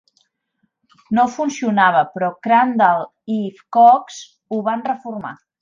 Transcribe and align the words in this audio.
No 1.17 1.25
funcionava, 1.33 2.01
però 2.15 2.31
Crandall 2.47 3.07
i 3.37 3.39
Cox 3.79 4.21
ho 4.57 4.63
van 4.71 4.87
reformar. 4.93 5.37